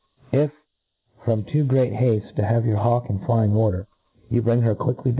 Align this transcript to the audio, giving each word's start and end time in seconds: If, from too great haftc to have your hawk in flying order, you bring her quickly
If, 0.31 0.49
from 1.23 1.43
too 1.45 1.63
great 1.63 1.93
haftc 1.93 2.35
to 2.35 2.43
have 2.43 2.65
your 2.65 2.77
hawk 2.77 3.07
in 3.11 3.19
flying 3.23 3.53
order, 3.53 3.85
you 4.31 4.41
bring 4.41 4.63
her 4.63 4.73
quickly 4.73 5.09